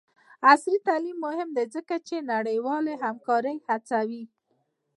[0.49, 4.23] عصري تعلیم مهم دی ځکه چې د نړیوالې همکارۍ هڅوي.